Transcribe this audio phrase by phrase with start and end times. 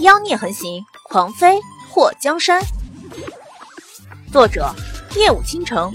[0.00, 2.62] 妖孽横行，狂妃祸江山。
[4.32, 4.74] 作者：
[5.14, 5.92] 夜舞倾城，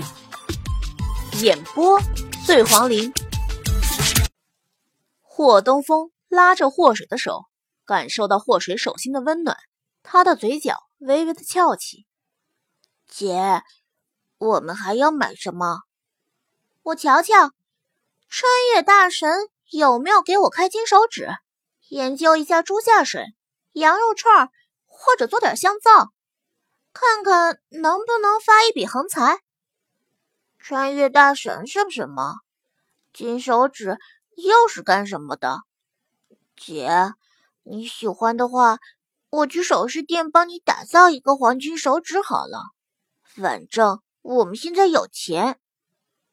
[1.41, 1.99] 演播：
[2.45, 3.11] 醉黄林。
[5.23, 7.45] 霍东风拉着霍水的手，
[7.83, 9.57] 感受到霍水手心的温暖，
[10.03, 12.05] 他的嘴角微微的翘起。
[13.07, 13.63] 姐，
[14.37, 15.79] 我们还要买什么？
[16.83, 17.53] 我瞧瞧，
[18.29, 21.27] 穿越大神有没有给我开金手指？
[21.89, 23.33] 研究一下猪下水。
[23.75, 24.49] 羊肉串，
[24.85, 26.13] 或者做点香皂，
[26.93, 29.41] 看看能不能发一笔横财。
[30.57, 32.35] 穿越大神是什么？
[33.11, 33.97] 金手指
[34.37, 35.59] 又是干什么的？
[36.55, 37.13] 姐，
[37.63, 38.79] 你喜欢的话，
[39.29, 42.61] 我去首饰店帮你打造一个黄金手指好了。
[43.23, 45.59] 反正我们现在有钱。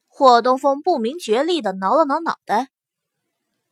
[0.07, 2.71] 霍东风不明觉厉的挠了挠脑袋。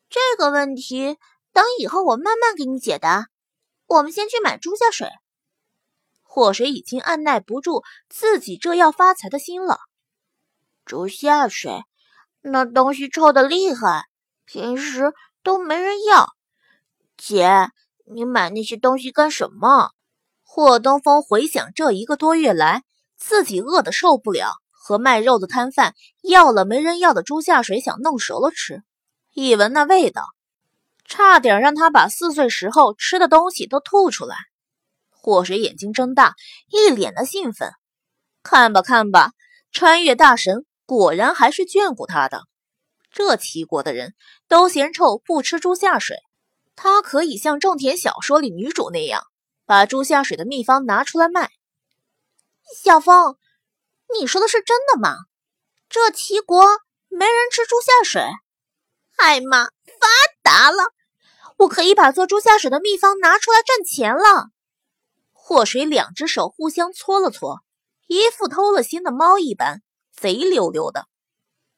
[0.09, 1.17] 这个问题，
[1.53, 3.29] 等以后我慢慢给你解答。
[3.91, 5.09] 我们先去买猪下水。
[6.23, 9.81] 祸水已经按耐不住自己这要发财的心了。
[10.85, 11.83] 猪下水，
[12.41, 14.05] 那东西臭的厉害，
[14.45, 16.29] 平时都没人要。
[17.17, 17.69] 姐，
[18.07, 19.91] 你买那些东西干什么？
[20.45, 22.85] 霍东风回想这一个多月来，
[23.17, 28.85] 自己饿得受不了，和卖肉的摊贩要了没人要的猪下水，想弄熟了吃。
[29.33, 30.23] 一闻那味道。
[31.11, 34.37] 差点让他把四岁时候吃的东西都吐出来。
[35.11, 36.37] 祸水眼睛睁大，
[36.69, 37.73] 一脸的兴奋。
[38.45, 39.33] 看吧看吧，
[39.73, 42.45] 穿越大神果然还是眷顾他的。
[43.11, 44.15] 这齐国的人
[44.47, 46.17] 都嫌臭，不吃猪下水。
[46.77, 49.25] 他可以像种田小说里女主那样，
[49.67, 51.51] 把猪下水的秘方拿出来卖。
[52.83, 53.37] 小风，
[54.17, 55.17] 你说的是真的吗？
[55.89, 56.65] 这齐国
[57.09, 58.23] 没人吃猪下水？
[59.17, 60.07] 哎妈，发
[60.43, 60.85] 达了！
[61.61, 64.49] 我可以把做猪下水的秘方拿出来赚钱了。
[65.31, 67.61] 祸水两只手互相搓了搓，
[68.07, 71.07] 一副偷了心的猫一般，贼溜溜的。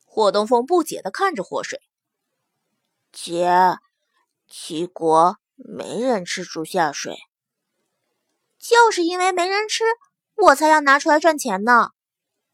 [0.05, 1.81] 霍东风不解的看着祸水
[3.11, 3.51] ：“姐，
[4.47, 7.17] 齐国没人吃猪下水，
[8.61, 9.83] 就是因为没人吃，
[10.37, 11.91] 我才要拿出来赚钱呢。”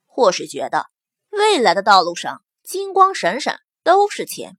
[0.07, 0.87] 祸水觉得
[1.29, 4.57] 未来的道路上金光闪闪，都是钱。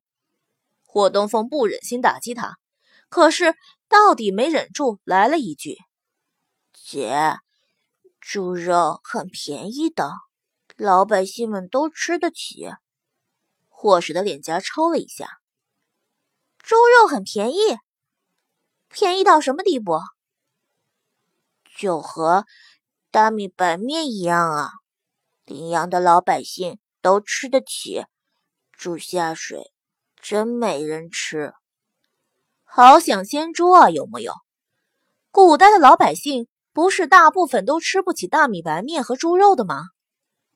[0.84, 2.58] 霍东风不忍心打击他，
[3.10, 3.56] 可是
[3.88, 5.78] 到底没忍住，来了一句
[6.74, 7.40] ：“姐，
[8.22, 10.12] 猪肉很便宜的，
[10.78, 12.70] 老百姓们都吃得起。”
[13.68, 15.40] 霍水的脸颊抽了一下
[16.60, 17.78] ：“猪肉很便宜，
[18.88, 20.00] 便宜到什么地步？
[21.78, 22.46] 就和
[23.12, 24.70] 大米白面一样啊！
[25.46, 28.06] 临阳的老百姓都吃得起
[28.72, 29.74] 猪下水。”
[30.22, 31.54] 真没人吃，
[32.72, 33.90] 好想鲜猪啊！
[33.90, 34.32] 有木有？
[35.32, 39.86] 古代的老百姓不是大部分都吃不起大米白面和猪肉的吗？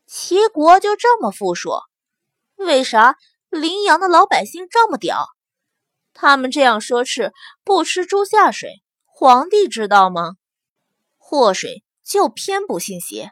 [0.06, 1.72] 齐国就这么富庶，
[2.56, 3.18] 为啥
[3.50, 5.26] 临阳的老百姓这么屌？
[6.14, 7.32] 他们这样奢侈，
[7.64, 10.34] 不吃猪下水，皇帝知道吗？
[11.18, 13.32] 祸水就偏不信邪，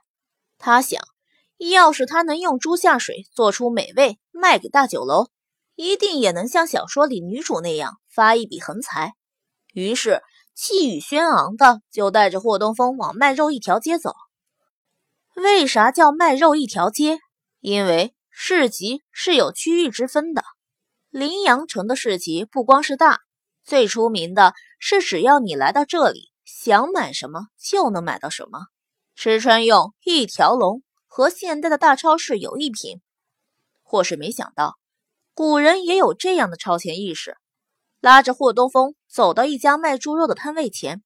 [0.57, 0.99] 他想
[1.59, 5.27] 要是他能用猪下水做出美味，卖给大酒楼。
[5.75, 9.13] 一定也能像小说里女主那样发一笔横财。
[9.73, 10.21] 于是
[10.53, 14.13] 气宇轩昂的就带着霍东风往卖肉一条街走。
[15.35, 17.19] 为啥叫卖肉一条街？
[17.61, 20.43] 因为市集是有区域之分的。
[21.09, 23.19] 临阳城的市集不光是大，
[23.63, 28.67] 最出名的是只要你来到这里，想买什么就能买到什么，
[29.15, 33.01] 吃穿用一条龙，和现代的大超市有一拼。
[33.83, 34.77] 或是没想到。
[35.33, 37.37] 古人也有这样的超前意识，
[38.01, 41.03] 拉着霍东风走到一家卖猪肉的摊位前，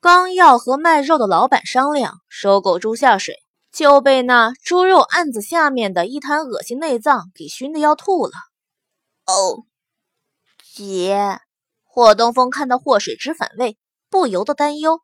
[0.00, 3.36] 刚要和卖肉的老板商量收购猪下水，
[3.70, 8.32] 就被那猪肉案子下面的一滩恶心内脏给熏得要吐了。
[9.26, 9.64] 哦，
[10.74, 11.38] 姐，
[11.84, 13.78] 霍东风看到霍水直反胃，
[14.10, 15.00] 不由得担忧。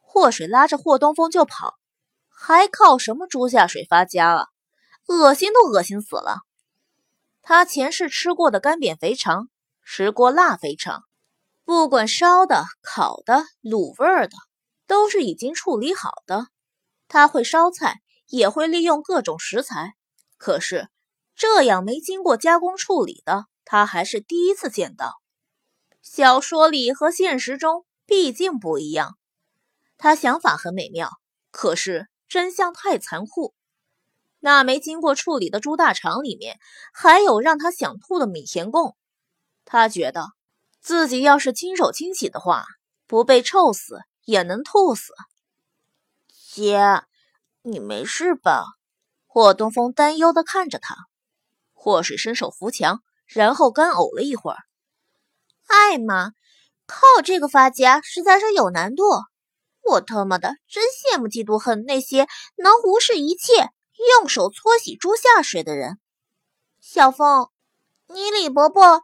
[0.00, 1.74] 霍水拉着霍东风就跑，
[2.30, 4.46] 还靠什么猪下水发家啊？
[5.08, 6.38] 恶心都恶心死了。
[7.42, 9.48] 他前世吃过的干煸肥肠、
[9.82, 11.04] 石锅辣肥肠，
[11.64, 14.36] 不管烧的、烤的、卤味儿的，
[14.86, 16.46] 都是已经处理好的。
[17.08, 19.94] 他会烧菜，也会利用各种食材，
[20.38, 20.88] 可是
[21.34, 25.20] 这样没经过加工处理的，他还是第一次见到。
[26.00, 29.18] 小说里和现实中毕竟不一样。
[29.98, 31.10] 他想法很美妙，
[31.50, 33.54] 可是真相太残酷。
[34.40, 36.58] 那没经过处理的猪大肠里面，
[36.92, 38.96] 还有让他想吐的米田共。
[39.72, 40.32] 他觉得
[40.82, 42.66] 自己要是亲手清洗的话，
[43.06, 45.14] 不被臭死也能吐死。
[46.52, 47.04] 姐，
[47.62, 48.66] 你没事吧？
[49.26, 50.94] 霍东风担忧的看着他。
[51.72, 54.58] 霍水伸手扶墙，然后干呕了一会儿。
[55.68, 56.32] 艾玛，
[56.84, 59.04] 靠这个发家实在是有难度。
[59.84, 63.70] 我他妈的真羡慕嫉妒恨那些能无视一切、
[64.20, 65.98] 用手搓洗猪下水的人。
[66.78, 67.48] 小凤，
[68.08, 69.00] 你李伯伯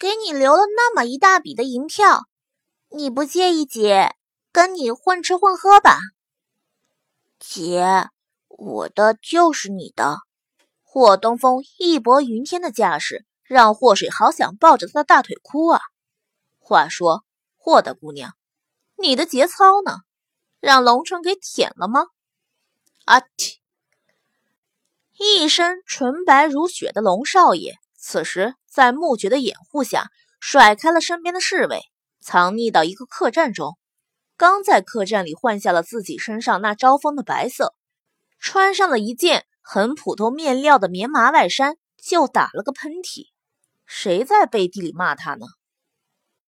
[0.00, 2.24] 给你留了那么一大笔的银票，
[2.88, 4.16] 你不介意姐
[4.50, 5.98] 跟你混吃混喝吧？
[7.38, 8.08] 姐，
[8.48, 10.20] 我的就是你的。
[10.82, 15.82] 霍东风义薄云天的架势，让霍水好想抱着他的大腿哭啊！
[16.58, 17.22] 话说，
[17.58, 18.32] 霍大姑娘，
[18.96, 19.98] 你的节操呢？
[20.60, 22.06] 让龙城给舔了吗？
[23.04, 23.20] 啊！
[23.20, 23.58] 嚏！
[25.18, 30.10] 一身纯白如雪的龙少爷，此时在穆爵的掩护下，
[30.40, 31.82] 甩开了身边的侍卫，
[32.20, 33.76] 藏匿到一个客栈中。
[34.38, 37.74] 刚在客栈里换下了自己身上那招风的白色，
[38.38, 43.26] 穿上了一件很普通面料的棉麻外衫，就打了个喷嚏。
[43.84, 45.44] 谁在背地里骂他呢？